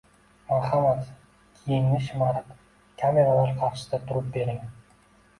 Marhamat 0.45 1.09
yengni 1.73 1.99
shimarib 2.05 2.47
kameralar 3.01 3.53
qarshisida 3.59 4.01
turib 4.07 4.33
bering. 4.39 4.59